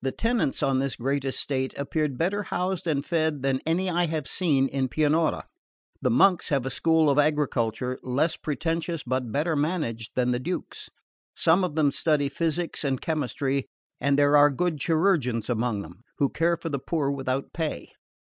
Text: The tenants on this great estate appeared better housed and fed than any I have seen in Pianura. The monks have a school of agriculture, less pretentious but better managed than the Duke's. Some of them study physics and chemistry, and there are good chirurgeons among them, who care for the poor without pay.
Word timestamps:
The 0.00 0.12
tenants 0.12 0.62
on 0.62 0.78
this 0.78 0.94
great 0.94 1.24
estate 1.24 1.76
appeared 1.76 2.16
better 2.16 2.44
housed 2.44 2.86
and 2.86 3.04
fed 3.04 3.42
than 3.42 3.58
any 3.66 3.90
I 3.90 4.06
have 4.06 4.28
seen 4.28 4.68
in 4.68 4.86
Pianura. 4.86 5.42
The 6.00 6.08
monks 6.10 6.50
have 6.50 6.64
a 6.64 6.70
school 6.70 7.10
of 7.10 7.18
agriculture, 7.18 7.98
less 8.04 8.36
pretentious 8.36 9.02
but 9.02 9.32
better 9.32 9.56
managed 9.56 10.12
than 10.14 10.30
the 10.30 10.38
Duke's. 10.38 10.88
Some 11.34 11.64
of 11.64 11.74
them 11.74 11.90
study 11.90 12.28
physics 12.28 12.84
and 12.84 13.00
chemistry, 13.00 13.66
and 14.00 14.16
there 14.16 14.36
are 14.36 14.50
good 14.50 14.78
chirurgeons 14.78 15.50
among 15.50 15.82
them, 15.82 16.02
who 16.18 16.28
care 16.28 16.56
for 16.56 16.68
the 16.68 16.78
poor 16.78 17.10
without 17.10 17.52
pay. 17.52 17.90